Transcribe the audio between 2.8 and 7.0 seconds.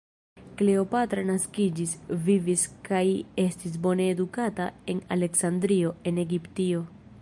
kaj estis bone edukata en Aleksandrio en Egiptio.